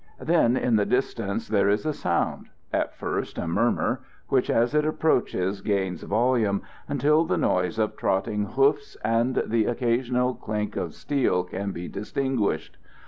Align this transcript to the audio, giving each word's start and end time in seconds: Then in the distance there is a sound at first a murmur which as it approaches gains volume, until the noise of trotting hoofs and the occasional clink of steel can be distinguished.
Then 0.23 0.57
in 0.57 0.77
the 0.77 0.85
distance 0.87 1.47
there 1.47 1.69
is 1.69 1.85
a 1.85 1.93
sound 1.93 2.47
at 2.73 2.95
first 2.95 3.37
a 3.37 3.45
murmur 3.47 4.01
which 4.29 4.49
as 4.49 4.73
it 4.73 4.83
approaches 4.83 5.61
gains 5.61 6.01
volume, 6.01 6.63
until 6.89 7.23
the 7.23 7.37
noise 7.37 7.77
of 7.77 7.95
trotting 7.97 8.45
hoofs 8.45 8.95
and 9.05 9.43
the 9.45 9.65
occasional 9.65 10.33
clink 10.33 10.75
of 10.75 10.95
steel 10.95 11.43
can 11.43 11.71
be 11.71 11.87
distinguished. 11.87 12.77